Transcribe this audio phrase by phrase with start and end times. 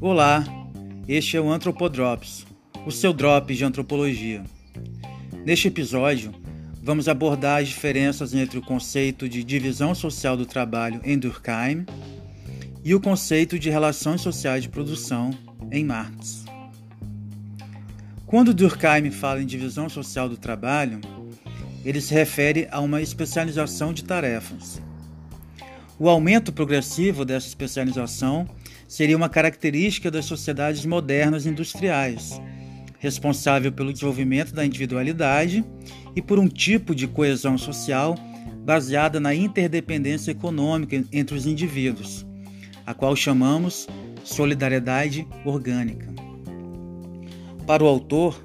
[0.00, 0.44] Olá,
[1.08, 2.46] este é o Antropodrops,
[2.86, 4.44] o seu drop de antropologia.
[5.44, 6.32] Neste episódio,
[6.80, 11.84] vamos abordar as diferenças entre o conceito de divisão social do trabalho em Durkheim
[12.84, 15.32] e o conceito de relações sociais de produção
[15.72, 16.44] em Marx.
[18.24, 21.00] Quando Durkheim fala em divisão social do trabalho,
[21.84, 24.80] ele se refere a uma especialização de tarefas.
[25.98, 28.48] O aumento progressivo dessa especialização
[28.88, 32.40] seria uma característica das sociedades modernas industriais,
[32.98, 35.62] responsável pelo desenvolvimento da individualidade
[36.16, 38.16] e por um tipo de coesão social
[38.64, 42.26] baseada na interdependência econômica entre os indivíduos,
[42.86, 43.86] a qual chamamos
[44.24, 46.08] solidariedade orgânica.
[47.66, 48.42] Para o autor,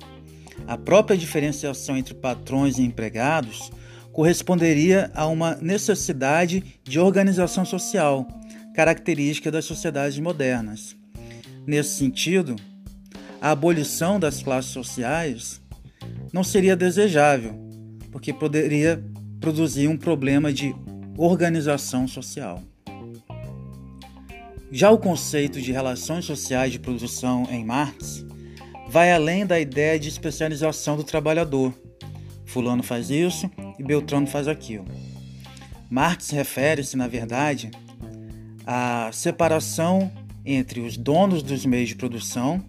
[0.68, 3.72] a própria diferenciação entre patrões e empregados
[4.12, 8.28] corresponderia a uma necessidade de organização social,
[8.74, 10.96] característica das sociedades modernas.
[11.66, 12.56] Nesse sentido,
[13.42, 15.62] a abolição das classes sociais
[16.32, 17.54] não seria desejável,
[18.12, 19.04] porque poderia
[19.40, 20.76] produzir um problema de
[21.18, 22.62] organização social.
[24.72, 28.26] Já o conceito de relações sociais de produção em Marx
[28.90, 31.74] vai além da ideia de especialização do trabalhador.
[32.46, 34.86] Fulano faz isso e Beltrano faz aquilo.
[35.90, 37.70] Marx refere-se, na verdade,
[38.66, 40.12] à separação
[40.46, 42.64] entre os donos dos meios de produção,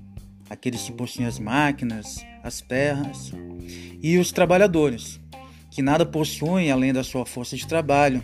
[0.48, 3.32] aqueles que possuem as máquinas, as terras,
[4.02, 5.20] e os trabalhadores,
[5.70, 8.22] que nada possuem além da sua força de trabalho,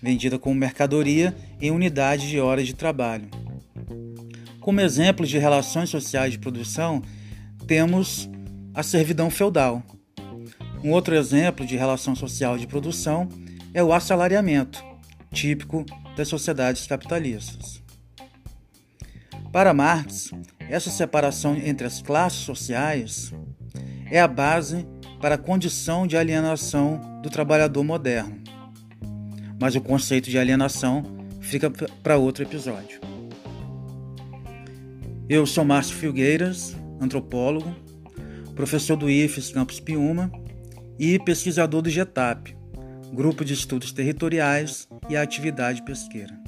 [0.00, 3.28] vendida como mercadoria em unidades de horas de trabalho.
[4.60, 7.02] Como exemplo de relações sociais de produção,
[7.66, 8.28] temos
[8.74, 9.82] a servidão feudal.
[10.84, 13.28] Um outro exemplo de relação social de produção
[13.74, 14.82] é o assalariamento,
[15.32, 15.84] típico
[16.18, 17.80] das sociedades capitalistas.
[19.52, 23.32] Para Marx, essa separação entre as classes sociais
[24.10, 24.84] é a base
[25.20, 28.36] para a condição de alienação do trabalhador moderno.
[29.60, 31.04] Mas o conceito de alienação
[31.40, 33.00] fica para outro episódio.
[35.28, 37.72] Eu sou Márcio Filgueiras antropólogo,
[38.56, 40.32] professor do IFES Campus Piuma
[40.98, 42.57] e pesquisador do GETAP,
[43.12, 46.38] Grupo de Estudos Territoriais e a Atividade Pesqueira.